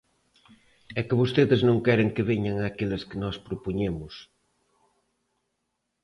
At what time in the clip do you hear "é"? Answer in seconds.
0.99-1.01